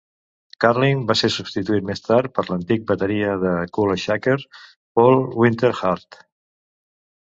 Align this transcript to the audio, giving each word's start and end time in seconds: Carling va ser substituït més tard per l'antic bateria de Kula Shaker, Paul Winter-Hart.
Carling 0.63 1.03
va 1.11 1.15
ser 1.21 1.29
substituït 1.35 1.85
més 1.91 2.01
tard 2.07 2.33
per 2.39 2.47
l'antic 2.49 2.89
bateria 2.93 3.37
de 3.47 3.55
Kula 3.79 4.01
Shaker, 4.09 4.37
Paul 4.99 5.27
Winter-Hart. 5.47 6.25